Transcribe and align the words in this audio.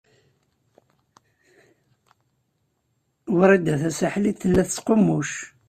Wrida 3.37 3.75
Tasaḥlit 3.81 4.37
tella 4.41 4.61
tettqummuc. 4.67 5.31